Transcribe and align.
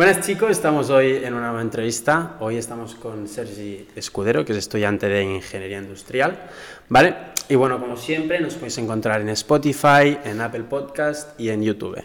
Buenas 0.00 0.26
chicos, 0.26 0.52
estamos 0.52 0.88
hoy 0.88 1.16
en 1.22 1.34
una 1.34 1.48
nueva 1.48 1.60
entrevista. 1.60 2.36
Hoy 2.40 2.56
estamos 2.56 2.94
con 2.94 3.28
Sergi 3.28 3.86
Escudero, 3.94 4.46
que 4.46 4.52
es 4.52 4.58
estudiante 4.58 5.06
de 5.10 5.24
Ingeniería 5.24 5.76
Industrial, 5.76 6.40
¿vale? 6.88 7.14
Y 7.50 7.54
bueno, 7.54 7.78
como 7.78 7.98
siempre, 7.98 8.40
nos 8.40 8.54
podéis 8.54 8.78
encontrar 8.78 9.20
en 9.20 9.28
Spotify, 9.28 10.16
en 10.24 10.40
Apple 10.40 10.62
Podcast 10.62 11.38
y 11.38 11.50
en 11.50 11.62
YouTube. 11.62 12.02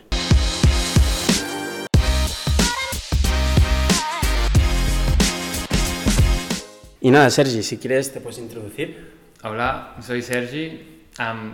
Y 7.00 7.12
nada, 7.12 7.30
Sergi, 7.30 7.64
si 7.64 7.78
quieres 7.78 8.12
te 8.12 8.20
puedes 8.20 8.40
introducir. 8.40 9.14
Hola, 9.42 9.96
soy 10.02 10.22
Sergi, 10.22 11.06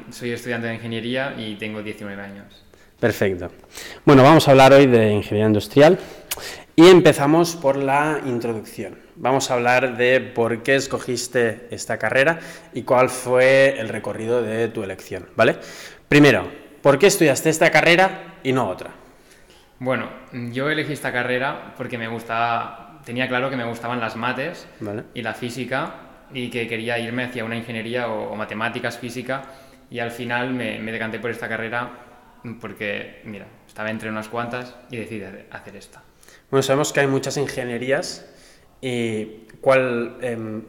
soy 0.10 0.32
estudiante 0.32 0.66
de 0.66 0.74
ingeniería 0.74 1.36
y 1.38 1.54
tengo 1.58 1.84
19 1.84 2.20
años. 2.20 2.64
Perfecto. 3.00 3.52
Bueno, 4.06 4.24
vamos 4.24 4.48
a 4.48 4.52
hablar 4.52 4.74
hoy 4.74 4.88
de 4.88 5.12
ingeniería 5.12 5.48
industrial 5.48 6.00
y 6.82 6.88
empezamos 6.88 7.56
por 7.56 7.78
la 7.78 8.22
introducción. 8.26 8.98
Vamos 9.16 9.52
a 9.52 9.54
hablar 9.54 9.98
de 9.98 10.20
por 10.20 10.64
qué 10.64 10.74
escogiste 10.74 11.68
esta 11.70 12.00
carrera 12.00 12.40
y 12.74 12.82
cuál 12.82 13.10
fue 13.10 13.80
el 13.80 13.88
recorrido 13.88 14.42
de 14.42 14.68
tu 14.68 14.82
elección, 14.82 15.28
¿vale? 15.36 15.58
Primero, 16.10 16.52
¿por 16.82 16.98
qué 16.98 17.06
estudiaste 17.06 17.52
esta 17.52 17.70
carrera 17.70 18.38
y 18.42 18.52
no 18.52 18.68
otra? 18.68 18.90
Bueno, 19.78 20.10
yo 20.52 20.72
elegí 20.72 20.94
esta 20.94 21.12
carrera 21.12 21.76
porque 21.78 22.00
me 22.00 22.08
gustaba, 22.08 23.00
tenía 23.06 23.28
claro 23.28 23.52
que 23.52 23.58
me 23.58 23.66
gustaban 23.66 24.00
las 24.00 24.16
mates 24.16 24.66
Vale. 24.80 25.04
y 25.14 25.22
la 25.22 25.36
física 25.36 25.94
y 26.34 26.50
que 26.50 26.68
quería 26.68 26.98
irme 26.98 27.26
hacia 27.26 27.46
una 27.46 27.58
ingeniería 27.58 28.08
o, 28.08 28.32
o 28.32 28.36
matemáticas, 28.36 28.98
física 28.98 29.44
y 29.92 30.00
al 30.00 30.10
final 30.10 30.52
me, 30.52 30.80
me 30.80 30.92
decanté 30.92 31.20
por 31.20 31.30
esta 31.30 31.48
carrera 31.48 31.92
porque, 32.60 33.22
mira, 33.26 33.46
estaba 33.68 33.92
entre 33.92 34.10
unas 34.10 34.30
cuantas 34.30 34.76
y 34.90 34.98
decidí 34.98 35.26
hacer 35.52 35.76
esta. 35.76 36.02
Bueno, 36.52 36.62
sabemos 36.64 36.92
que 36.94 37.00
hay 37.00 37.08
muchas 37.08 37.38
ingenierías 37.38 38.26
y 38.82 39.48
¿cuál, 39.62 40.18
em, 40.22 40.64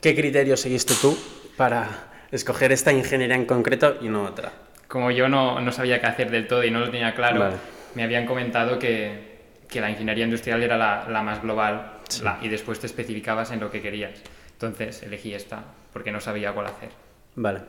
¿qué 0.00 0.14
criterio 0.14 0.56
seguiste 0.56 0.94
tú 1.00 1.16
para 1.56 2.08
escoger 2.32 2.72
esta 2.72 2.92
ingeniería 2.92 3.36
en 3.36 3.44
concreto 3.44 3.96
y 4.00 4.08
no 4.08 4.24
otra? 4.24 4.52
Como 4.88 5.10
yo 5.10 5.28
no, 5.28 5.60
no 5.60 5.70
sabía 5.70 6.00
qué 6.00 6.06
hacer 6.06 6.30
del 6.30 6.46
todo 6.48 6.64
y 6.64 6.70
no 6.70 6.80
lo 6.80 6.90
tenía 6.90 7.14
claro, 7.14 7.40
Vale. 7.40 7.56
me 7.94 8.04
habían 8.04 8.24
comentado 8.26 8.78
que, 8.78 9.36
que 9.68 9.80
la 9.82 9.90
ingeniería 9.90 10.24
industrial 10.24 10.62
era 10.62 10.76
la, 10.78 11.06
la 11.08 11.22
más 11.22 11.42
global 11.42 11.92
Sí. 12.08 12.22
la- 12.24 12.38
y 12.40 12.48
después 12.48 12.80
te 12.80 12.86
especificabas 12.86 13.50
en 13.50 13.60
lo 13.60 13.70
que 13.70 13.82
querías. 13.82 14.12
Entonces 14.52 15.02
elegí 15.02 15.34
esta 15.34 15.62
porque 15.92 16.10
no 16.10 16.20
sabía 16.22 16.52
cuál 16.52 16.66
hacer. 16.68 16.88
Vale. 17.36 17.60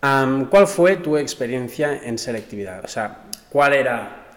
Am, 0.00 0.46
¿Cuál 0.46 0.66
fue 0.66 0.96
tu 0.96 1.18
experiencia 1.18 2.00
en 2.02 2.16
selectividad? 2.16 2.82
O 2.84 2.88
sea, 2.88 3.24
¿cuál 3.50 3.74
era 3.74 4.27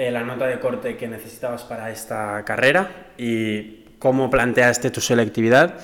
eh, 0.00 0.10
la 0.10 0.22
nota 0.22 0.46
de 0.46 0.58
corte 0.58 0.96
que 0.96 1.06
necesitabas 1.08 1.62
para 1.64 1.90
esta 1.90 2.42
carrera 2.44 3.12
y 3.18 3.84
cómo 3.98 4.30
planteaste 4.30 4.90
tu 4.90 5.00
selectividad 5.00 5.74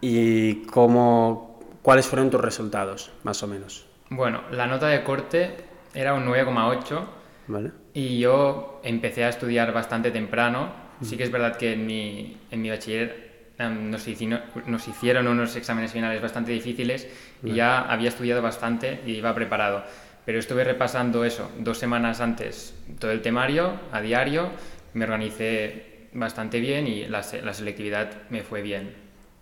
y 0.00 0.66
cómo, 0.66 1.60
cuáles 1.82 2.06
fueron 2.06 2.28
tus 2.30 2.40
resultados, 2.40 3.10
más 3.22 3.42
o 3.42 3.46
menos? 3.46 3.86
Bueno, 4.10 4.42
la 4.50 4.66
nota 4.66 4.88
de 4.88 5.02
corte 5.02 5.56
era 5.94 6.12
un 6.12 6.26
9,8 6.26 7.04
¿Vale? 7.46 7.70
y 7.94 8.18
yo 8.18 8.80
empecé 8.84 9.24
a 9.24 9.28
estudiar 9.30 9.72
bastante 9.72 10.10
temprano. 10.10 10.84
Sí 11.02 11.16
que 11.16 11.24
es 11.24 11.30
verdad 11.30 11.56
que 11.56 11.72
en 11.72 11.86
mi, 11.86 12.36
en 12.50 12.62
mi 12.62 12.70
bachiller 12.70 13.50
em, 13.58 13.90
nos, 13.90 14.06
hicino- 14.06 14.40
nos 14.66 14.86
hicieron 14.88 15.26
unos 15.26 15.56
exámenes 15.56 15.92
finales 15.92 16.20
bastante 16.22 16.52
difíciles 16.52 17.08
y 17.42 17.54
ya 17.54 17.80
había 17.80 18.08
estudiado 18.10 18.40
bastante 18.42 19.00
y 19.06 19.12
iba 19.12 19.34
preparado. 19.34 19.84
Pero 20.24 20.38
estuve 20.38 20.64
repasando 20.64 21.24
eso 21.24 21.50
dos 21.58 21.78
semanas 21.78 22.20
antes, 22.20 22.74
todo 22.98 23.10
el 23.10 23.20
temario, 23.22 23.72
a 23.92 24.00
diario, 24.00 24.48
me 24.94 25.04
organicé 25.04 26.08
bastante 26.14 26.60
bien 26.60 26.86
y 26.86 27.06
la, 27.06 27.22
la 27.42 27.52
selectividad 27.54 28.10
me 28.30 28.42
fue 28.42 28.62
bien. 28.62 28.94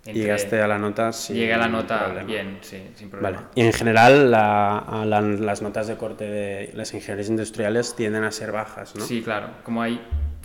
Entre- 0.04 0.14
Llegaste 0.20 0.60
a 0.60 0.66
la 0.66 0.78
nota 0.78 1.12
sin 1.12 1.36
Llegué 1.36 1.54
a 1.54 1.58
la 1.58 1.68
nota 1.68 2.00
problema. 2.06 2.26
bien, 2.26 2.58
sí, 2.62 2.82
sin 2.96 3.08
Vale. 3.10 3.36
problema. 3.36 3.50
Y 3.54 3.60
en 3.60 3.72
general 3.72 4.30
la- 4.32 5.04
la- 5.06 5.20
las 5.20 5.62
notas 5.62 5.86
de 5.86 5.96
corte 5.96 6.24
de 6.24 6.70
las 6.74 6.92
ingenierías 6.92 7.28
industriales 7.28 7.94
tienden 7.94 8.24
a 8.24 8.32
ser 8.32 8.50
bajas, 8.50 8.96
¿no? 8.96 9.04
Sí, 9.04 9.22
claro. 9.22 9.48
Como 9.62 9.80
hay 9.82 10.00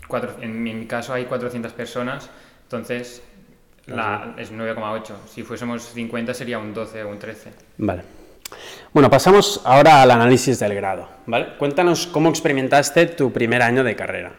cuatro, 0.08 0.36
en 0.42 0.62
mi 0.62 0.70
en 0.70 0.80
mi 0.82 0.86
caso 0.86 1.12
hay 1.14 1.26
400 1.26 1.74
personas, 1.74 2.30
entonces 2.64 3.24
la, 3.88 4.36
es 4.38 4.52
9,8. 4.52 5.16
Si 5.28 5.42
fuésemos 5.42 5.82
50 5.86 6.36
sería 6.36 6.60
un 6.60 6.74
12 6.76 7.04
o 7.04 7.10
un 7.10 7.18
13. 7.18 7.52
Vale. 7.80 8.04
Bueno, 8.98 9.12
pasamos 9.12 9.62
ahora 9.64 10.02
al 10.02 10.10
análisis 10.10 10.58
del 10.58 10.74
grado, 10.74 11.08
¿vale? 11.28 11.50
Cuéntanos 11.60 12.08
cómo 12.08 12.30
experimentaste 12.30 13.06
tu 13.06 13.32
primer 13.32 13.62
año 13.62 13.84
de 13.84 13.96
carrera. 13.96 14.32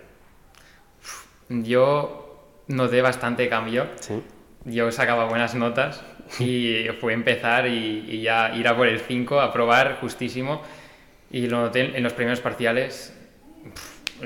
Yo 1.49 2.43
noté 2.67 3.01
bastante 3.01 3.49
cambio. 3.49 3.87
Sí. 4.01 4.21
Yo 4.65 4.91
sacaba 4.91 5.27
buenas 5.27 5.55
notas 5.55 6.03
y 6.41 6.87
fue 7.01 7.13
empezar 7.13 7.69
y, 7.69 8.05
y 8.09 8.23
ya 8.23 8.53
ir 8.57 8.67
a 8.67 8.77
por 8.77 8.89
el 8.89 8.99
5, 8.99 9.41
a 9.41 9.53
probar 9.53 9.99
justísimo. 10.01 10.61
Y 11.31 11.47
lo 11.47 11.61
noté 11.61 11.97
en 11.97 12.03
los 12.03 12.13
primeros 12.15 12.41
parciales, 12.41 13.15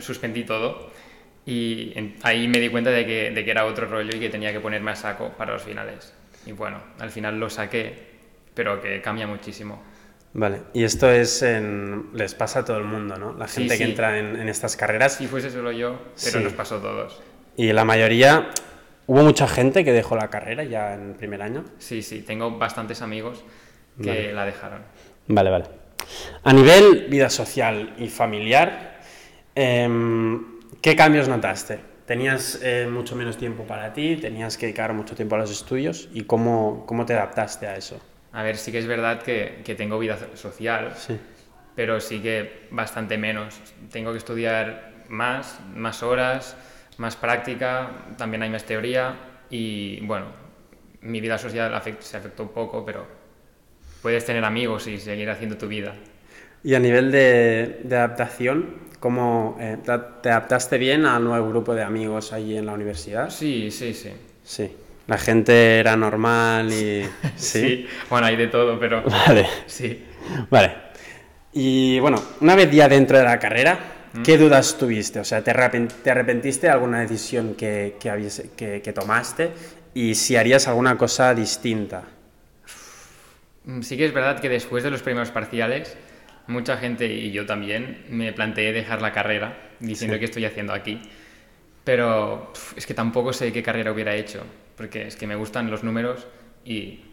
suspendí 0.00 0.44
todo. 0.44 0.92
Y 1.44 1.92
en- 1.94 2.16
ahí 2.22 2.48
me 2.48 2.58
di 2.58 2.70
cuenta 2.70 2.88
de 2.88 3.04
que, 3.04 3.32
de 3.32 3.44
que 3.44 3.50
era 3.50 3.66
otro 3.66 3.84
rollo 3.86 4.16
y 4.16 4.18
que 4.18 4.30
tenía 4.30 4.50
que 4.50 4.60
ponerme 4.60 4.92
a 4.92 4.96
saco 4.96 5.28
para 5.36 5.52
los 5.52 5.62
finales. 5.62 6.14
Y 6.46 6.52
bueno, 6.52 6.78
al 7.00 7.10
final 7.10 7.38
lo 7.38 7.50
saqué, 7.50 8.12
pero 8.54 8.80
que 8.80 9.02
cambia 9.02 9.26
muchísimo. 9.26 9.91
Vale. 10.34 10.62
Y 10.72 10.84
esto 10.84 11.10
es 11.10 11.42
en... 11.42 12.06
les 12.14 12.34
pasa 12.34 12.60
a 12.60 12.64
todo 12.64 12.78
el 12.78 12.84
mundo, 12.84 13.16
¿no? 13.18 13.34
La 13.34 13.48
Sí, 13.48 13.60
gente 13.62 13.76
que 13.78 13.84
entra 13.84 14.18
en, 14.18 14.36
en 14.36 14.48
estas 14.48 14.76
carreras 14.76 15.14
Si 15.16 15.26
fuese 15.26 15.50
solo 15.50 15.72
yo, 15.72 15.98
pero 16.24 16.38
Sí. 16.38 16.44
nos 16.44 16.52
pasó 16.54 16.76
a 16.76 16.80
todos. 16.82 17.20
y 17.56 17.72
la 17.72 17.84
mayoría... 17.84 18.50
Hubo 19.08 19.22
mucha 19.24 19.48
gente 19.48 19.84
que 19.84 19.92
dejó 19.92 20.14
la 20.16 20.28
carrera 20.30 20.62
ya 20.62 20.94
en 20.94 21.10
el 21.10 21.14
primer 21.16 21.42
año. 21.42 21.64
Sí, 21.78 22.02
sí, 22.02 22.22
tengo 22.22 22.56
bastantes 22.56 23.02
amigos 23.02 23.44
que 24.00 24.08
Vale. 24.08 24.32
la 24.32 24.44
dejaron. 24.46 24.82
Vale, 25.26 25.50
vale. 25.50 25.64
A 26.44 26.52
nivel 26.52 27.08
vida 27.10 27.28
social 27.28 27.94
y 27.98 28.08
familiar, 28.08 29.00
em, 29.56 30.60
¿qué 30.80 30.94
cambios 30.96 31.28
notaste? 31.28 31.80
¿Tenías 32.06 32.60
eh, 32.62 32.88
mucho 32.90 33.16
menos 33.16 33.36
tiempo 33.36 33.64
para 33.64 33.92
ti? 33.92 34.16
¿Tenías 34.16 34.56
que 34.56 34.66
dedicar 34.66 34.92
mucho 34.94 35.14
tiempo 35.16 35.34
a 35.34 35.38
los 35.38 35.50
estudios? 35.50 36.08
¿Y 36.14 36.22
cómo, 36.22 36.84
cómo 36.86 37.04
te 37.04 37.14
adaptaste 37.14 37.66
a 37.66 37.76
eso? 37.76 38.00
A 38.32 38.42
ver, 38.42 38.56
sí 38.56 38.72
que 38.72 38.78
es 38.78 38.86
verdad 38.86 39.22
que, 39.22 39.60
que 39.64 39.74
tengo 39.74 39.98
vida 39.98 40.16
so- 40.18 40.36
social, 40.36 40.94
Sí. 40.96 41.18
pero 41.76 42.00
sí 42.00 42.20
que 42.20 42.66
bastante 42.70 43.18
menos. 43.18 43.60
Tengo 43.90 44.12
que 44.12 44.18
estudiar 44.18 44.92
más, 45.08 45.60
más 45.74 46.02
horas, 46.02 46.56
más 46.98 47.16
práctica, 47.16 47.90
también 48.16 48.42
hay 48.42 48.50
más 48.50 48.64
teoría 48.64 49.14
y 49.50 50.00
bueno, 50.06 50.26
mi 51.02 51.20
vida 51.20 51.36
social 51.38 51.80
se 52.00 52.16
afectó 52.16 52.44
un 52.44 52.50
poco, 52.50 52.84
pero 52.84 53.06
puedes 54.00 54.24
tener 54.24 54.44
amigos 54.44 54.86
y 54.86 54.98
seguir 54.98 55.28
haciendo 55.30 55.56
tu 55.56 55.68
vida. 55.68 55.94
Y 56.64 56.74
a 56.74 56.78
nivel 56.78 57.10
de, 57.10 57.80
de 57.84 57.96
adaptación, 57.96 58.76
¿cómo 59.00 59.56
eh, 59.60 59.78
te 59.84 60.30
adaptaste 60.30 60.78
bien 60.78 61.04
al 61.06 61.24
nuevo 61.24 61.48
grupo 61.48 61.74
de 61.74 61.82
amigos 61.82 62.32
allí 62.32 62.56
en 62.56 62.66
la 62.66 62.72
universidad? 62.72 63.30
Sí, 63.30 63.70
sí, 63.70 63.92
sí. 63.92 64.10
Sí. 64.44 64.70
La 65.06 65.18
gente 65.18 65.78
era 65.80 65.96
normal 65.96 66.72
y... 66.72 67.04
Sí. 67.36 67.86
Bueno, 68.08 68.26
hay 68.26 68.36
de 68.36 68.46
todo, 68.48 68.78
pero 68.78 69.02
Vale. 69.26 69.46
sí. 69.66 70.04
Vale. 70.50 70.74
Y 71.52 71.98
bueno, 72.00 72.22
una 72.40 72.54
vez 72.54 72.70
ya 72.70 72.88
dentro 72.88 73.18
de 73.18 73.24
la 73.24 73.38
carrera, 73.38 73.78
¿qué 74.24 74.38
dudas 74.38 74.78
tuviste? 74.78 75.20
O 75.20 75.24
sea, 75.24 75.42
¿te, 75.42 75.52
arrepen- 75.52 75.88
te 76.02 76.10
arrepentiste 76.10 76.66
de 76.68 76.72
alguna 76.72 77.00
decisión 77.00 77.54
que, 77.54 77.96
que, 78.00 78.08
habías- 78.10 78.42
que- 78.56 78.80
que 78.80 78.92
tomaste? 78.92 79.50
Y 79.94 80.14
si 80.14 80.36
harías 80.36 80.68
alguna 80.68 80.96
cosa 80.96 81.34
distinta. 81.34 82.04
Mm, 83.64 83.82
Sí 83.82 83.96
que 83.96 84.06
es 84.06 84.12
verdad 84.14 84.40
que 84.40 84.48
después 84.48 84.82
de 84.84 84.90
los 84.90 85.02
primeros 85.02 85.30
parciales, 85.30 85.96
mucha 86.46 86.76
gente 86.76 87.06
y 87.06 87.30
yo 87.32 87.44
también 87.46 88.04
me 88.08 88.32
planteé 88.32 88.72
dejar 88.72 89.02
la 89.02 89.12
carrera 89.12 89.58
diciendo 89.80 90.14
Sí. 90.14 90.20
qué 90.20 90.24
estoy 90.26 90.44
haciendo 90.44 90.72
aquí. 90.72 91.00
Pero 91.84 92.52
es 92.76 92.86
que 92.86 92.94
tampoco 92.94 93.32
sé 93.32 93.52
qué 93.52 93.62
carrera 93.62 93.92
hubiera 93.92 94.14
hecho, 94.14 94.44
porque 94.82 95.06
es 95.06 95.14
que 95.14 95.28
me 95.28 95.36
gustan 95.36 95.70
los 95.70 95.84
números 95.84 96.26
y, 96.64 97.04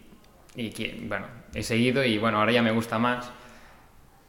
y 0.55 0.71
que, 0.71 0.97
bueno, 1.03 1.27
he 1.53 1.61
seguido 1.61 2.03
y 2.03 2.17
bueno, 2.17 2.39
ahora 2.39 2.51
ya 2.51 2.63
me 2.63 2.71
gusta 2.71 2.97
más. 2.97 3.31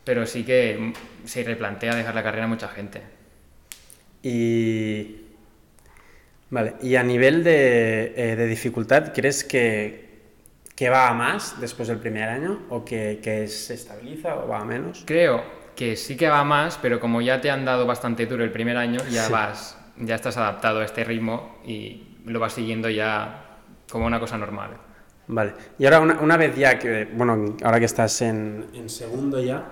Pero 0.04 0.26
sí 0.26 0.44
que 0.44 0.92
se 1.24 1.42
replantea 1.42 1.94
dejar 1.94 2.14
la 2.14 2.22
carrera 2.22 2.44
a 2.44 2.48
mucha 2.48 2.68
gente. 2.68 3.00
Y... 4.22 5.16
Vale, 6.50 6.74
y 6.82 6.96
a 6.96 7.02
nivel 7.02 7.44
de, 7.44 8.12
eh, 8.16 8.36
de 8.36 8.46
dificultad, 8.46 9.12
¿crees 9.14 9.42
que, 9.44 10.10
que 10.74 10.90
va 10.90 11.08
a 11.08 11.14
más 11.14 11.60
después 11.60 11.88
del 11.88 11.98
primer 11.98 12.28
año? 12.28 12.66
¿O 12.68 12.84
que, 12.84 13.20
que 13.22 13.48
se 13.48 13.72
estabiliza 13.74 14.36
o 14.36 14.48
va 14.48 14.60
a 14.60 14.64
menos? 14.66 15.06
Creo 15.06 15.44
que 15.76 15.96
sí 15.96 16.16
que 16.16 16.28
va 16.28 16.44
más, 16.44 16.78
pero 16.78 17.00
como 17.00 17.22
ya 17.22 17.40
te 17.40 17.50
han 17.50 17.64
dado 17.64 17.86
bastante 17.86 18.26
duro 18.26 18.44
el 18.44 18.52
primer 18.52 18.76
año, 18.76 19.06
ya 19.08 19.28
Sí. 19.28 19.32
vas, 19.32 19.79
ya 19.96 20.14
estás 20.14 20.36
adaptado 20.36 20.80
a 20.80 20.84
este 20.84 21.04
ritmo 21.04 21.58
y 21.64 22.16
lo 22.24 22.40
vas 22.40 22.54
siguiendo 22.54 22.88
ya 22.88 23.58
como 23.90 24.06
una 24.06 24.20
cosa 24.20 24.38
normal. 24.38 24.70
Vale. 25.26 25.52
Y 25.78 25.84
ahora, 25.84 26.00
una, 26.00 26.20
una 26.20 26.36
vez 26.36 26.56
ya 26.56 26.78
que, 26.78 27.08
bueno, 27.12 27.56
ahora 27.62 27.78
que 27.78 27.84
estás 27.84 28.20
en, 28.22 28.66
en 28.74 28.88
segundo 28.88 29.40
ya, 29.40 29.70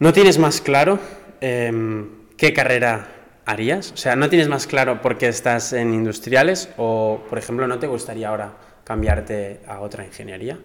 ¿no 0.00 0.12
tienes 0.12 0.38
más 0.38 0.60
claro 0.60 0.98
em, 1.40 2.26
qué 2.36 2.52
carrera 2.52 3.06
harías? 3.44 3.92
O 3.92 3.96
sea, 3.96 4.16
¿no 4.16 4.28
tienes 4.28 4.48
más 4.48 4.66
claro 4.66 5.00
por 5.00 5.16
qué 5.16 5.28
estás 5.28 5.72
en 5.72 5.94
industriales 5.94 6.70
o, 6.76 7.24
por 7.28 7.38
ejemplo, 7.38 7.68
no 7.68 7.78
te 7.78 7.86
gustaría 7.86 8.28
ahora 8.28 8.54
cambiarte 8.84 9.60
a 9.66 9.80
otra 9.80 10.04
ingeniería? 10.04 10.58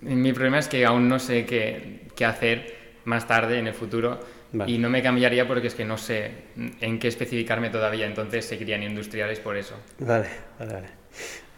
Mi 0.00 0.32
problema 0.32 0.58
es 0.58 0.68
que 0.68 0.86
aún 0.86 1.08
no 1.08 1.18
sé 1.18 1.44
qué, 1.44 2.08
qué 2.16 2.24
hacer 2.24 2.80
más 3.04 3.26
tarde 3.26 3.58
en 3.58 3.66
el 3.66 3.74
futuro 3.74 4.18
y 4.66 4.78
no 4.78 4.90
me 4.90 5.02
cambiaría 5.02 5.46
porque 5.46 5.68
es 5.68 5.74
que 5.74 5.84
no 5.84 5.96
sé 5.96 6.32
en 6.80 6.98
qué 6.98 7.08
especificarme 7.08 7.70
todavía, 7.70 8.06
entonces 8.06 8.44
seguiría 8.44 8.76
en 8.76 8.82
industriales 8.82 9.38
por 9.38 9.56
eso. 9.56 9.74
Vale, 9.98 10.28
vale, 10.58 10.72
vale. 10.72 10.88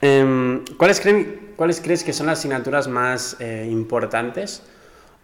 Em, 0.00 0.65
¿cuáles, 0.77 1.00
creen, 1.00 1.53
¿Cuáles 1.56 1.81
crees 1.81 2.05
que 2.05 2.12
son 2.12 2.27
las 2.27 2.41
asignaturas 2.41 2.89
más 2.89 3.37
eh, 3.41 3.69
importantes? 3.71 4.62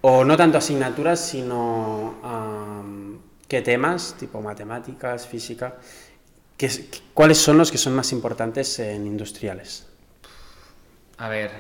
O 0.00 0.25
no 0.25 0.37
tanto 0.37 0.59
asignaturas, 0.59 1.19
sino 1.19 2.15
qué 3.49 3.62
temas, 3.62 4.15
tipo 4.19 4.41
matemáticas, 4.41 5.26
física. 5.26 5.75
¿qué, 6.56 6.70
¿Cuáles 7.12 7.38
son 7.38 7.59
los 7.59 7.73
que 7.73 7.79
son 7.79 7.97
más 7.97 8.12
importantes 8.12 8.79
en 8.79 9.06
industriales? 9.06 9.88
A 11.17 11.29
ver, 11.29 11.50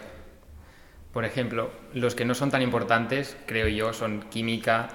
por 1.12 1.24
ejemplo, 1.24 1.72
los 1.94 2.14
que 2.14 2.24
no 2.24 2.34
son 2.34 2.52
tan 2.52 2.62
importantes, 2.62 3.36
creo 3.46 3.66
yo, 3.66 3.92
son 3.92 4.22
química 4.30 4.90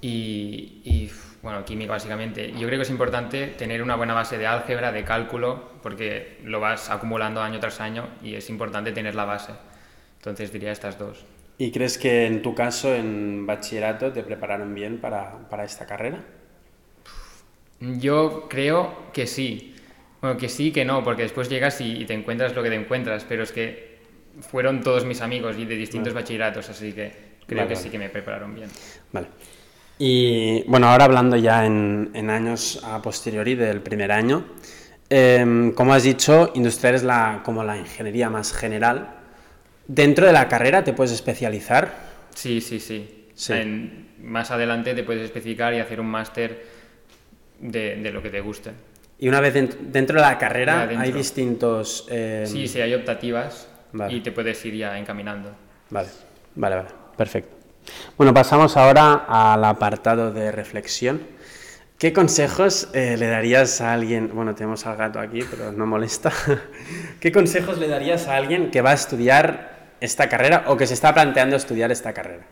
y, 0.00 1.10
bueno, 1.42 1.64
química 1.64 1.92
básicamente. 1.92 2.52
Yo 2.52 2.66
creo 2.66 2.78
que 2.78 2.82
es 2.82 2.90
importante 2.90 3.48
tener 3.48 3.82
una 3.82 3.96
buena 3.96 4.14
base 4.14 4.38
de 4.38 4.46
álgebra, 4.46 4.92
de 4.92 5.04
cálculo, 5.04 5.72
porque 5.82 6.38
lo 6.44 6.60
vas 6.60 6.90
acumulando 6.90 7.40
año 7.40 7.60
tras 7.60 7.80
año 7.80 8.08
y 8.22 8.34
es 8.34 8.48
importante 8.50 8.92
tener 8.92 9.14
la 9.14 9.24
base. 9.24 9.52
Entonces 10.18 10.52
diría 10.52 10.72
estas 10.72 10.98
dos. 10.98 11.24
¿Y 11.58 11.72
crees 11.72 11.98
que 11.98 12.26
en 12.26 12.42
tu 12.42 12.54
caso, 12.54 12.94
en 12.94 13.46
bachillerato, 13.46 14.12
te 14.12 14.22
prepararon 14.22 14.74
bien 14.74 14.98
para, 15.00 15.48
para 15.48 15.64
esta 15.64 15.86
carrera? 15.86 16.24
Yo 17.80 18.46
creo 18.48 19.10
que 19.12 19.26
sí. 19.26 19.74
Bueno, 20.20 20.36
que 20.36 20.48
sí, 20.48 20.72
que 20.72 20.84
no, 20.84 21.04
porque 21.04 21.22
después 21.22 21.48
llegas 21.48 21.80
y, 21.80 22.04
te 22.04 22.14
encuentras 22.14 22.54
lo 22.54 22.62
que 22.62 22.70
te 22.70 22.74
encuentras, 22.74 23.24
pero 23.28 23.42
es 23.42 23.52
que 23.52 23.98
fueron 24.40 24.82
todos 24.82 25.04
mis 25.04 25.20
amigos 25.20 25.56
y 25.58 25.64
de 25.64 25.76
distintos 25.76 26.12
bachilleratos, 26.12 26.68
así 26.68 26.92
que 26.92 27.12
creo 27.46 27.66
que 27.68 27.76
sí 27.76 27.88
que 27.88 27.98
me 27.98 28.08
prepararon 28.08 28.54
bien. 28.54 28.68
Vale. 29.12 29.28
Y 29.98 30.62
bueno, 30.68 30.88
ahora 30.88 31.06
hablando 31.06 31.36
ya 31.36 31.66
en, 31.66 32.10
en 32.14 32.30
años 32.30 32.80
a 32.84 33.02
posteriori 33.02 33.56
del 33.56 33.80
primer 33.80 34.12
año, 34.12 34.44
em, 35.10 35.72
como 35.72 35.92
has 35.92 36.04
dicho, 36.04 36.52
industrial 36.54 36.94
es 36.94 37.02
la, 37.02 37.40
como 37.44 37.64
la 37.64 37.76
ingeniería 37.76 38.30
más 38.30 38.52
general. 38.52 39.16
¿Dentro 39.88 40.26
de 40.26 40.32
la 40.32 40.48
carrera 40.48 40.84
te 40.84 40.92
puedes 40.92 41.12
especializar? 41.12 41.92
Sí, 42.34 42.60
sí, 42.60 42.78
sí. 42.78 43.32
más 44.22 44.50
adelante 44.52 44.94
te 44.94 45.02
puedes 45.02 45.24
especificar 45.24 45.74
y 45.74 45.80
hacer 45.80 46.00
un 46.00 46.06
máster 46.06 46.64
de, 47.58 47.96
de, 47.96 48.12
lo 48.12 48.22
que 48.22 48.30
te 48.30 48.40
guste. 48.40 48.70
Y 49.18 49.28
una 49.28 49.40
vez 49.40 49.54
dentro 49.54 50.16
de 50.16 50.22
la 50.22 50.38
carrera 50.38 50.88
hay 50.96 51.10
distintos... 51.10 52.06
Em, 52.08 52.46
sí, 52.46 52.68
sí, 52.68 52.80
hay 52.80 52.94
optativas 52.94 53.68
y 54.10 54.20
te 54.20 54.30
puedes 54.30 54.64
ir 54.64 54.76
ya 54.76 54.96
encaminando. 54.96 55.50
Vale, 55.90 56.08
vale, 56.54 56.76
vale, 56.76 56.88
perfecto. 57.16 57.57
Bueno, 58.16 58.34
pasamos 58.34 58.76
ahora 58.76 59.26
al 59.28 59.64
apartado 59.64 60.32
de 60.32 60.52
reflexión. 60.52 61.20
¿Qué 61.98 62.12
consejos 62.12 62.88
eh, 62.94 63.16
le 63.18 63.26
darías 63.26 63.80
a 63.80 63.92
alguien? 63.92 64.30
Bueno, 64.32 64.54
tenemos 64.54 64.86
al 64.86 64.96
gato 64.96 65.18
aquí, 65.18 65.40
pero 65.50 65.72
no 65.72 65.86
molesta. 65.86 66.32
¿Qué 67.20 67.32
consejos 67.32 67.78
le 67.78 67.88
darías 67.88 68.28
a 68.28 68.36
alguien 68.36 68.70
que 68.70 68.82
va 68.82 68.90
a 68.90 68.94
estudiar 68.94 69.96
esta 70.00 70.28
carrera 70.28 70.64
o 70.68 70.76
que 70.76 70.86
se 70.86 70.94
está 70.94 71.12
planteando 71.12 71.56
estudiar 71.56 71.90
esta 71.90 72.12
carrera? 72.12 72.46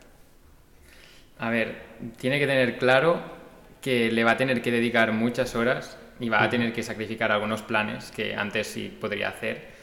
A 1.39 1.51
ver, 1.51 1.77
tiene 2.17 2.39
que 2.39 2.47
tener 2.47 2.79
claro 2.79 3.21
que 3.81 4.11
le 4.11 4.25
va 4.25 4.33
a 4.33 4.37
tener 4.37 4.63
que 4.63 4.73
dedicar 4.73 5.13
muchas 5.13 5.55
horas 5.55 5.97
y 6.19 6.29
va 6.29 6.43
a 6.43 6.51
tener 6.51 6.73
que 6.73 6.83
sacrificar 6.83 7.31
algunos 7.31 7.63
planes 7.63 8.11
que 8.11 8.35
antes 8.35 8.67
sí 8.67 8.97
podría 9.01 9.29
hacer 9.29 9.77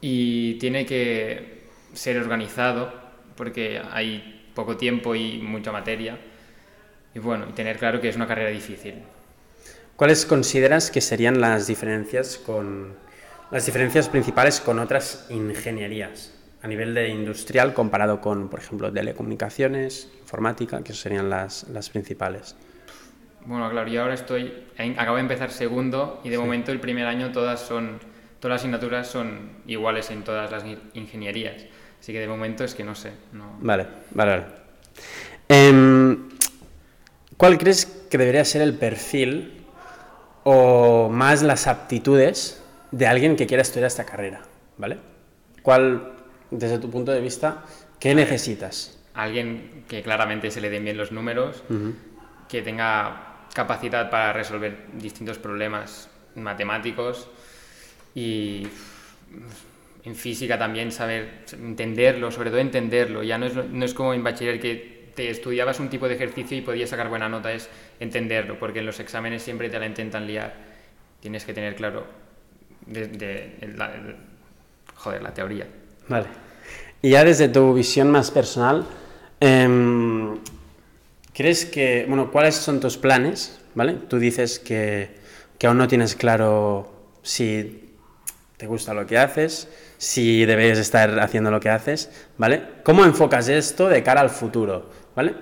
y 0.00 0.54
tiene 0.54 0.84
que 0.84 1.64
ser 1.92 2.18
organizado 2.18 2.92
porque 3.36 3.80
hay 3.90 4.39
poco 4.60 4.76
tiempo 4.76 5.14
y 5.14 5.38
mucha 5.38 5.72
materia 5.72 6.18
y 7.14 7.18
bueno, 7.18 7.46
y 7.48 7.52
tener 7.52 7.78
claro 7.78 8.00
que 8.00 8.08
es 8.08 8.16
una 8.16 8.26
carrera 8.26 8.50
difícil. 8.50 8.94
¿Cuáles 9.96 10.26
consideras 10.26 10.90
que 10.90 11.00
serían 11.00 11.40
las 11.40 11.66
diferencias 11.66 12.36
con 12.36 12.94
las 13.50 13.66
diferencias 13.66 14.08
principales 14.08 14.60
con 14.60 14.78
otras 14.78 15.26
ingenierías 15.30 16.32
a 16.62 16.68
nivel 16.68 16.94
de 16.94 17.08
industrial 17.08 17.72
comparado 17.72 18.20
con, 18.20 18.48
por 18.48 18.60
ejemplo, 18.60 18.92
telecomunicaciones, 18.92 20.08
informática, 20.20 20.82
que 20.84 20.92
serían 20.92 21.30
las, 21.30 21.66
las 21.70 21.88
principales? 21.88 22.54
Bueno, 23.46 23.68
claro, 23.70 23.88
yo 23.88 24.02
ahora 24.02 24.14
estoy, 24.14 24.52
acabo 24.96 25.16
de 25.16 25.22
empezar 25.22 25.50
segundo 25.50 26.20
y 26.22 26.28
de 26.28 26.38
momento 26.38 26.70
el 26.70 26.80
primer 26.80 27.06
año 27.06 27.32
todas 27.32 27.60
son 27.60 27.98
todas 28.40 28.54
las 28.54 28.60
asignaturas 28.62 29.06
son 29.06 29.50
iguales 29.66 30.10
en 30.10 30.22
todas 30.22 30.50
las 30.50 30.64
ingenierías. 30.94 31.66
Así 32.00 32.12
que 32.12 32.20
de 32.20 32.28
momento 32.28 32.64
es 32.64 32.74
que 32.74 32.82
no 32.82 32.94
sé. 32.94 33.12
Vale, 33.60 33.86
vale, 34.12 34.30
vale. 34.30 34.44
Em, 35.48 36.30
¿Cuál 37.36 37.56
crees 37.56 37.86
que 37.86 38.18
debería 38.18 38.44
ser 38.44 38.62
el 38.62 38.74
perfil 38.74 39.64
o 40.44 41.08
más 41.08 41.42
las 41.42 41.66
aptitudes 41.66 42.62
de 42.90 43.06
alguien 43.06 43.36
que 43.36 43.46
quiera 43.46 43.62
estudiar 43.62 43.86
esta 43.86 44.04
carrera? 44.04 44.42
¿Vale? 44.76 44.98
¿Cuál, 45.62 46.12
desde 46.50 46.78
tu 46.78 46.90
punto 46.90 47.12
de 47.12 47.20
vista, 47.20 47.64
qué 47.98 48.14
necesitas? 48.14 48.98
Alguien 49.14 49.84
que 49.88 50.02
claramente 50.02 50.50
se 50.50 50.60
le 50.60 50.70
den 50.70 50.84
bien 50.84 50.96
los 50.96 51.12
números, 51.12 51.62
que 52.48 52.62
tenga 52.62 53.46
capacidad 53.54 54.10
para 54.10 54.32
resolver 54.32 54.86
distintos 54.94 55.38
problemas 55.38 56.08
matemáticos, 56.34 57.28
y 58.14 58.66
en 60.04 60.14
física 60.14 60.58
también 60.58 60.92
saber 60.92 61.44
entenderlo, 61.52 62.30
sobre 62.30 62.50
todo 62.50 62.60
entenderlo. 62.60 63.22
Ya 63.22 63.38
no 63.38 63.46
es, 63.46 63.54
no 63.54 63.84
es 63.84 63.94
como 63.94 64.14
en 64.14 64.22
bachiller 64.22 64.60
que 64.60 65.10
te 65.14 65.30
estudiabas 65.30 65.80
un 65.80 65.90
tipo 65.90 66.08
de 66.08 66.14
ejercicio 66.14 66.56
y 66.56 66.60
podías 66.62 66.90
sacar 66.90 67.08
buena 67.08 67.28
nota, 67.28 67.52
es 67.52 67.68
entenderlo, 67.98 68.58
porque 68.58 68.78
en 68.78 68.86
los 68.86 69.00
exámenes 69.00 69.42
siempre 69.42 69.68
te 69.68 69.78
la 69.78 69.86
intentan 69.86 70.26
liar. 70.26 70.54
Tienes 71.20 71.44
que 71.44 71.52
tener 71.52 71.74
claro 71.74 72.06
de, 72.86 73.74
la, 73.76 73.92
joder, 74.94 75.22
la 75.22 75.34
teoría. 75.34 75.66
Vale. 76.08 76.26
Y 77.02 77.10
ya 77.10 77.24
desde 77.24 77.48
tu 77.48 77.74
visión 77.74 78.10
más 78.10 78.30
personal, 78.30 78.86
em, 79.40 80.38
¿crees 81.34 81.66
que, 81.66 82.06
bueno, 82.08 82.30
cuáles 82.30 82.54
son 82.54 82.80
tus 82.80 82.96
planes? 82.96 83.60
¿Vale? 83.74 83.94
Tú 84.08 84.18
dices 84.18 84.58
que, 84.58 85.10
que 85.58 85.66
aún 85.66 85.78
no 85.78 85.88
tienes 85.88 86.14
claro 86.14 86.90
si 87.22 87.90
te 88.56 88.66
gusta 88.66 88.92
lo 88.92 89.06
que 89.06 89.16
haces, 89.16 89.68
si 90.00 90.46
debes 90.46 90.78
estar 90.78 91.20
haciendo 91.20 91.50
lo 91.50 91.60
que 91.60 91.68
haces, 91.68 92.10
¿vale? 92.38 92.62
¿Cómo 92.84 93.04
enfocas 93.04 93.48
esto 93.48 93.86
de 93.90 94.02
cara 94.02 94.22
al 94.22 94.30
futuro, 94.30 94.90
¿vale? 95.14 95.34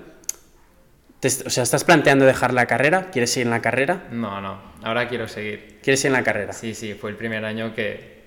o 1.22 1.50
sea, 1.50 1.62
¿estás 1.62 1.84
planteando 1.84 2.24
dejar 2.24 2.52
la 2.52 2.66
carrera? 2.66 3.10
¿Quieres 3.10 3.32
seguir 3.32 3.46
en 3.46 3.50
la 3.52 3.62
carrera? 3.62 4.08
No, 4.10 4.40
no, 4.40 4.60
ahora 4.82 5.08
quiero 5.08 5.28
seguir. 5.28 5.78
¿Quieres 5.80 6.00
seguir 6.00 6.16
en 6.16 6.20
la 6.20 6.24
carrera? 6.24 6.52
Sí, 6.52 6.74
sí, 6.74 6.94
fue 6.94 7.10
el 7.10 7.16
primer 7.16 7.44
año 7.44 7.72
que, 7.72 8.24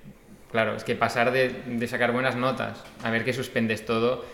claro, 0.50 0.74
es 0.74 0.84
que 0.84 0.94
pasar 0.94 1.32
de, 1.32 1.64
de 1.66 1.86
sacar 1.86 2.12
buenas 2.12 2.34
notas 2.34 2.82
a 3.02 3.10
ver 3.10 3.24
que 3.24 3.34
suspendes 3.34 3.84
todo, 3.84 4.24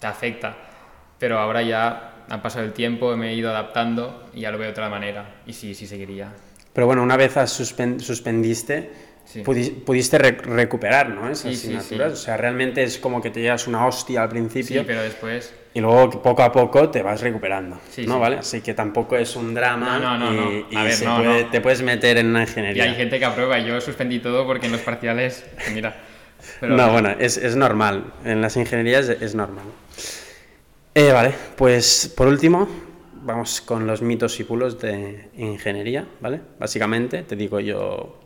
te 0.00 0.08
afecta. 0.08 0.56
Pero 1.20 1.38
ahora 1.38 1.62
ya 1.62 2.24
ha 2.28 2.42
pasado 2.42 2.64
el 2.64 2.72
tiempo, 2.72 3.16
me 3.16 3.30
he 3.30 3.34
ido 3.34 3.50
adaptando 3.50 4.28
y 4.34 4.40
ya 4.40 4.50
lo 4.50 4.58
veo 4.58 4.66
de 4.66 4.72
otra 4.72 4.88
manera. 4.88 5.42
Y 5.46 5.52
sí, 5.52 5.76
sí 5.76 5.86
seguiría. 5.86 6.32
Pero 6.72 6.86
bueno, 6.86 7.02
una 7.02 7.16
vez 7.16 7.36
pudiste 9.44 10.18
recuperar 10.18 11.10
¿no? 11.10 11.28
esas 11.30 11.54
asignaturas. 11.54 12.12
o 12.12 12.16
sea, 12.16 12.36
realmente 12.36 12.82
es 12.82 12.98
como 12.98 13.22
que 13.22 13.30
te 13.30 13.40
llevas 13.40 13.66
una 13.66 13.86
hostia 13.86 14.22
al 14.22 14.28
principio. 14.28 14.80
Sí, 14.80 14.86
pero 14.86 15.02
después. 15.02 15.52
Y 15.72 15.80
luego 15.80 16.10
poco 16.22 16.42
a 16.42 16.50
poco 16.50 16.90
te 16.90 17.02
vas 17.02 17.20
recuperando. 17.20 17.78
¿no? 18.06 18.18
¿Vale? 18.18 18.38
Así 18.38 18.60
que 18.60 18.74
tampoco 18.74 19.16
es 19.16 19.36
un 19.36 19.54
drama. 19.54 19.98
No, 19.98 20.18
no, 20.18 20.32
no. 20.32 20.50
Y, 20.52 20.64
puede, 20.64 21.44
te 21.44 21.60
puedes 21.60 21.82
meter 21.82 22.18
en 22.18 22.26
una 22.26 22.42
ingeniería. 22.42 22.86
Y 22.86 22.88
hay 22.88 22.94
gente 22.96 23.18
que 23.18 23.24
aprueba. 23.24 23.58
Yo 23.60 23.80
suspendí 23.80 24.18
todo 24.18 24.46
porque 24.46 24.66
en 24.66 24.72
los 24.72 24.80
parciales. 24.80 25.44
Mira. 25.72 25.96
no, 26.62 26.90
bueno, 26.90 27.10
es, 27.18 27.36
es, 27.36 27.54
normal. 27.54 28.12
En 28.24 28.40
las 28.40 28.56
ingenierías 28.56 29.08
es 29.08 29.34
normal. 29.34 29.64
Eh, 30.94 31.12
vale, 31.12 31.32
pues 31.56 32.12
por 32.16 32.26
último, 32.26 32.68
vamos 33.22 33.60
con 33.60 33.86
los 33.86 34.02
mitos 34.02 34.40
y 34.40 34.44
pulos 34.44 34.80
de 34.80 35.28
ingeniería, 35.36 36.04
¿vale? 36.20 36.40
Básicamente, 36.58 37.22
te 37.22 37.36
digo 37.36 37.60
yo 37.60 38.20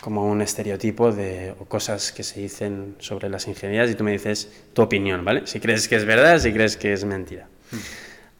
como 0.00 0.26
un 0.26 0.42
estereotipo 0.42 1.12
de 1.12 1.54
cosas 1.68 2.12
que 2.12 2.22
se 2.22 2.40
dicen 2.40 2.96
sobre 2.98 3.28
las 3.28 3.48
ingenierías 3.48 3.90
y 3.90 3.94
tú 3.94 4.04
me 4.04 4.12
dices 4.12 4.66
tu 4.72 4.82
opinión, 4.82 5.24
¿vale? 5.24 5.46
Si 5.46 5.60
crees 5.60 5.88
que 5.88 5.96
es 5.96 6.04
verdad, 6.04 6.38
si 6.38 6.52
crees 6.52 6.76
que 6.76 6.92
es 6.92 7.04
mentira. 7.04 7.48
Hmm. 7.70 7.76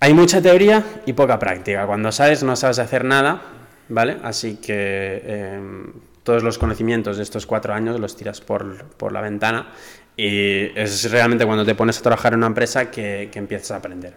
Hay 0.00 0.14
mucha 0.14 0.40
teoría 0.40 0.84
y 1.06 1.12
poca 1.12 1.38
práctica. 1.38 1.86
Cuando 1.86 2.12
sabes 2.12 2.42
no 2.44 2.54
sabes 2.54 2.78
hacer 2.78 3.04
nada, 3.04 3.42
¿vale? 3.88 4.18
Así 4.22 4.56
que 4.56 5.22
em, 5.26 5.92
todos 6.22 6.44
los 6.44 6.58
conocimientos 6.58 7.16
de 7.16 7.24
estos 7.24 7.46
cuatro 7.46 7.74
años 7.74 7.98
los 7.98 8.16
tiras 8.16 8.40
por, 8.40 8.84
por, 8.96 9.12
la 9.12 9.20
ventana 9.20 9.72
y 10.16 10.66
es 10.78 11.10
realmente 11.10 11.44
cuando 11.46 11.64
te 11.64 11.74
pones 11.74 11.98
a 11.98 12.02
trabajar 12.02 12.32
en 12.34 12.38
una 12.38 12.46
empresa 12.48 12.90
que, 12.90 13.28
que 13.32 13.38
empiezas 13.38 13.72
a 13.72 13.76
aprender. 13.76 14.14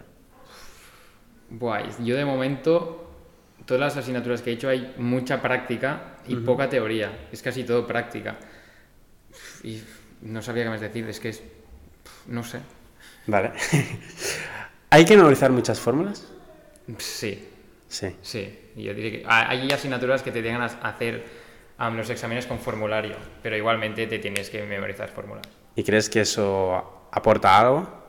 Buah, 1.49 1.97
yo 1.99 2.15
de 2.15 2.25
momento 2.25 3.10
todas 3.65 3.79
las 3.81 3.97
asignaturas 3.97 4.41
que 4.41 4.51
he 4.51 4.53
hecho 4.53 4.69
hay 4.69 4.93
mucha 4.97 5.41
práctica 5.41 6.17
y 6.27 6.35
poca 6.35 6.69
teoría. 6.69 7.27
Es 7.31 7.41
casi 7.41 7.63
todo 7.63 7.85
práctica. 7.87 8.37
Y 9.63 9.81
no 10.21 10.41
sabía 10.41 10.63
qué 10.63 10.69
más 10.69 10.81
decir, 10.81 11.07
es 11.09 11.19
que 11.19 11.29
es... 11.29 11.43
no 12.27 12.43
sé. 12.43 12.59
Vale. 13.27 13.51
¿Hay 14.89 15.05
que 15.05 15.15
memorizar 15.15 15.51
muchas 15.51 15.79
fórmulas? 15.79 16.27
Sí, 16.97 17.47
Sí. 17.87 18.15
sí. 18.21 18.71
Y 18.75 18.83
Yo 18.83 18.93
diría 18.93 19.11
que 19.11 19.25
hay 19.27 19.69
asignaturas 19.71 20.23
que 20.23 20.31
te 20.31 20.41
dejan 20.41 20.61
a 20.61 20.65
hacer 20.65 21.25
los 21.77 22.09
exámenes 22.09 22.45
con 22.45 22.59
formulario, 22.59 23.15
pero 23.43 23.57
igualmente 23.57 24.07
te 24.07 24.19
tienes 24.19 24.49
que 24.49 24.63
memorizar 24.63 25.09
fórmulas. 25.09 25.43
¿Y 25.75 25.83
crees 25.83 26.09
que 26.09 26.21
eso 26.21 27.07
aporta 27.11 27.59
algo? 27.59 28.01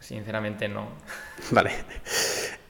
Sinceramente 0.00 0.68
no. 0.68 0.88
Vale. 1.50 1.72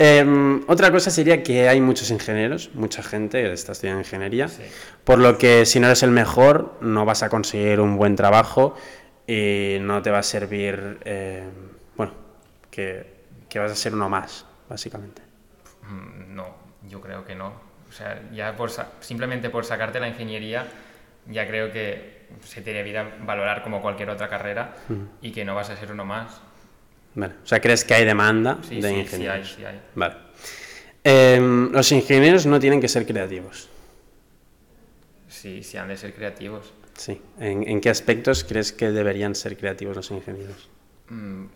Em, 0.00 0.62
otra 0.68 0.92
cosa 0.92 1.10
sería 1.10 1.42
que 1.42 1.68
hay 1.68 1.80
muchos 1.80 2.10
ingenieros, 2.12 2.70
mucha 2.74 3.02
gente 3.02 3.42
que 3.42 3.52
está 3.52 3.72
estudiando 3.72 4.00
ingeniería, 4.00 4.46
Sí. 4.48 4.62
por 5.04 5.18
lo 5.18 5.38
que 5.38 5.66
si 5.66 5.80
no 5.80 5.86
eres 5.88 6.04
el 6.04 6.12
mejor 6.12 6.76
no 6.80 7.04
vas 7.04 7.24
a 7.24 7.28
conseguir 7.28 7.80
un 7.80 7.96
buen 7.96 8.14
trabajo 8.14 8.76
y 9.26 9.78
no 9.80 10.00
te 10.00 10.10
va 10.12 10.18
a 10.18 10.22
servir, 10.22 10.98
eh, 11.04 11.42
bueno, 11.96 12.12
que, 12.70 13.06
que 13.48 13.58
vas 13.58 13.72
a 13.72 13.74
ser 13.74 13.92
uno 13.92 14.08
más, 14.08 14.46
básicamente. 14.68 15.20
Mm, 15.82 16.34
No, 16.36 16.46
yo 16.88 17.00
creo 17.00 17.24
que 17.24 17.34
no. 17.34 17.52
O 17.88 17.92
sea, 17.92 18.20
ya 18.32 18.54
por 18.54 18.70
sa- 18.70 18.92
simplemente 19.00 19.50
por 19.50 19.64
sacarte 19.64 19.98
la 19.98 20.06
ingeniería, 20.08 20.66
ya 21.26 21.46
creo 21.48 21.72
que 21.72 22.28
se 22.44 22.60
te 22.62 22.72
debería 22.72 23.16
valorar 23.24 23.62
como 23.64 23.82
cualquier 23.82 24.10
otra 24.10 24.28
carrera 24.28 24.74
y 25.20 25.32
que 25.32 25.44
no 25.44 25.54
vas 25.56 25.70
a 25.70 25.76
ser 25.76 25.90
uno 25.90 26.04
más. 26.04 26.40
Vale. 27.20 27.34
O 27.44 27.46
sea, 27.46 27.60
¿crees 27.60 27.84
que 27.84 27.94
hay 27.94 28.04
demanda 28.04 28.58
Sí, 28.62 28.80
de 28.80 28.90
sí, 28.90 29.06
sí 29.16 29.26
hay, 29.26 29.42
ingenieros? 29.42 29.54
sí 29.56 29.64
hay. 29.64 29.80
Vale. 29.94 30.14
Em, 31.04 31.70
los 31.72 31.90
ingenieros 31.92 32.46
no 32.46 32.58
tienen 32.60 32.80
que 32.80 32.88
ser 32.88 33.06
creativos. 33.06 33.68
Sí, 35.28 35.62
sí 35.62 35.76
han 35.76 35.88
de 35.88 35.96
ser 35.96 36.14
creativos. 36.14 36.72
Sí. 36.96 37.20
¿En, 37.38 37.68
en 37.68 37.80
qué 37.80 37.90
aspectos 37.90 38.44
crees 38.44 38.72
que 38.72 38.90
deberían 38.90 39.34
ser 39.34 39.56
creativos 39.56 39.96
los 39.96 40.10
ingenieros? 40.10 40.68
Mm, 41.08 41.46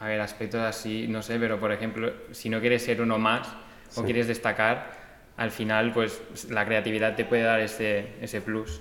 A 0.00 0.06
ver, 0.06 0.20
aspectos 0.20 0.60
así, 0.60 1.08
no 1.08 1.22
sé, 1.22 1.38
pero 1.40 1.58
por 1.58 1.72
ejemplo, 1.72 2.12
si 2.32 2.48
no 2.48 2.60
quieres 2.60 2.84
ser 2.84 3.00
uno 3.02 3.18
más 3.18 3.48
o 3.96 4.02
Sí. 4.02 4.04
quieres 4.04 4.28
destacar, 4.28 4.92
al 5.36 5.50
final, 5.50 5.92
pues 5.92 6.20
la 6.50 6.64
creatividad 6.64 7.16
te 7.16 7.24
puede 7.24 7.42
dar 7.42 7.60
ese, 7.60 8.14
ese 8.20 8.40
plus. 8.40 8.80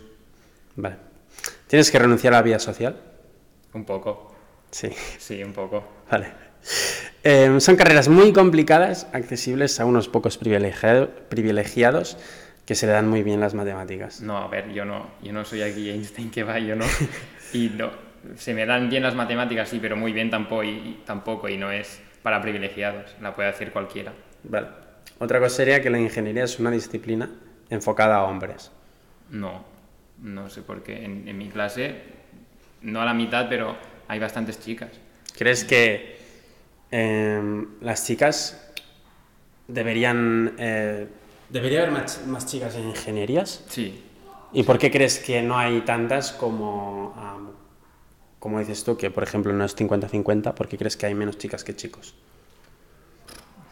Vale. 0.76 0.98
¿Tienes 1.68 1.92
que 1.92 2.00
renunciar 2.00 2.34
a 2.34 2.38
la 2.38 2.44
vida 2.44 2.60
social? 2.60 2.96
Un 3.74 3.86
poco. 3.86 4.36
Sí. 4.72 4.90
Sí, 5.18 5.44
un 5.44 5.54
poco. 5.54 5.88
Vale. 6.12 6.28
Em, 7.24 7.60
son 7.60 7.76
carreras 7.76 8.08
muy 8.10 8.34
complicadas, 8.34 9.08
accesibles 9.14 9.80
a 9.80 9.86
unos 9.86 10.08
pocos 10.10 10.40
privilegiado- 10.40 11.10
privilegiados 11.30 12.18
que 12.66 12.76
se 12.76 12.86
le 12.86 12.92
dan 12.94 13.08
muy 13.08 13.24
bien 13.24 13.40
las 13.40 13.54
matemáticas. 13.54 14.22
No, 14.22 14.38
a 14.38 14.48
ver, 14.48 14.72
yo 14.74 14.84
no, 14.86 15.08
yo 15.24 15.32
no 15.34 15.46
soy 15.46 15.62
aquí 15.62 15.90
Einstein 15.90 16.30
que 16.32 16.44
va, 16.44 16.60
yo 16.60 16.76
no. 16.76 16.86
Y 17.54 17.70
no, 17.70 17.90
se 18.36 18.54
me 18.54 18.66
dan 18.66 18.90
bien 18.90 19.04
las 19.04 19.16
matemáticas, 19.16 19.70
sí, 19.70 19.80
pero 19.82 19.96
muy 19.96 20.12
bien 20.12 20.30
tampoco 20.30 20.64
y, 20.64 20.70
y 20.70 21.04
tampoco, 21.06 21.48
y 21.48 21.58
no 21.58 21.72
es 21.72 22.02
para 22.22 22.42
privilegiados, 22.42 23.16
la 23.22 23.34
puede 23.34 23.48
hacer 23.48 23.72
cualquiera. 23.72 24.12
Vale. 24.44 24.68
Otra 25.20 25.40
cosa 25.40 25.56
sería 25.56 25.82
que 25.82 25.90
la 25.90 25.98
ingeniería 26.00 26.44
es 26.44 26.60
una 26.60 26.70
disciplina 26.72 27.30
enfocada 27.70 28.18
a 28.18 28.24
hombres. 28.26 28.70
No, 29.30 29.64
no 30.22 30.50
sé 30.50 30.62
por 30.62 30.84
qué. 30.84 31.06
En, 31.06 31.26
en 31.28 31.38
mi 31.38 31.48
clase, 31.48 31.96
no 32.82 33.02
a 33.02 33.06
la 33.06 33.14
mitad, 33.14 33.48
pero 33.48 33.78
hay 34.08 34.20
bastantes 34.20 34.60
chicas. 34.60 34.90
¿Crees 35.38 35.64
que 35.64 36.18
em, 36.92 37.68
las 37.82 38.06
chicas 38.06 38.72
deberían... 39.68 40.56
eh, 40.58 41.08
¿Debería 41.50 41.80
haber 41.80 41.92
más, 41.92 42.26
más 42.28 42.46
chicas 42.46 42.76
en 42.76 42.90
ingenierías? 42.90 43.64
Sí, 43.70 44.04
¿Y 44.54 44.64
por 44.64 44.78
qué 44.80 44.90
crees 44.92 45.20
que 45.20 45.42
no 45.42 45.58
hay 45.58 45.82
tantas 45.82 46.32
como, 46.32 47.14
am, 47.18 47.52
como 48.40 48.60
dices 48.60 48.84
tú, 48.84 48.98
que 48.98 49.12
por 49.12 49.24
ejemplo 49.24 49.52
no 49.54 49.66
es 49.66 49.76
50-50? 49.76 50.54
¿Por 50.54 50.68
qué 50.68 50.78
crees 50.78 50.96
que 50.96 51.06
hay 51.06 51.14
menos 51.16 51.38
chicas 51.38 51.64
que 51.64 51.76
chicos? 51.76 52.16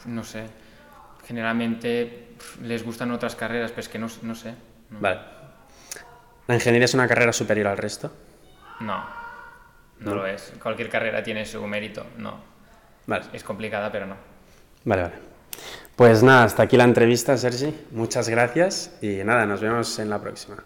no 0.06 0.24
sé. 0.24 0.46
Generalmente 1.26 2.36
les 2.62 2.84
gustan 2.84 3.10
otras 3.12 3.36
carreras, 3.36 3.72
pero 3.72 3.82
es 3.82 3.90
que 3.90 3.98
no, 3.98 4.08
no 4.22 4.36
sé. 4.36 4.54
No. 4.92 5.00
Vale. 5.00 5.22
¿La 6.48 6.54
ingeniería 6.56 6.86
es 6.86 6.94
una 6.94 7.08
carrera 7.08 7.34
superior 7.34 7.68
al 7.68 7.78
resto? 7.78 8.12
No, 10.00 10.12
no 10.12 10.16
lo 10.16 10.28
es. 10.28 10.54
Cualquier 10.62 10.90
carrera 10.90 11.24
tiene 11.24 11.46
su 11.46 11.66
mérito, 11.68 12.06
no. 12.18 12.40
Vale. 13.08 13.26
Es 13.34 13.44
complicada, 13.44 13.92
pero 13.92 14.06
no. 14.06 14.16
Vale, 14.84 15.02
vale. 15.04 15.16
Pues 15.96 16.24
nada, 16.24 16.44
hasta 16.44 16.64
aquí 16.64 16.76
la 16.76 16.84
entrevista, 16.84 17.38
Sergi. 17.38 17.74
Muchas 17.92 18.28
gracias 18.28 18.98
y 19.02 19.24
nada, 19.24 19.46
nos 19.46 19.62
vemos 19.62 19.98
en 20.00 20.10
la 20.10 20.20
próxima. 20.20 20.64